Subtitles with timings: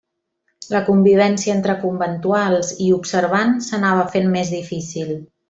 [0.75, 5.15] La convivència entre conventuals i observants s'anava fent més difícil.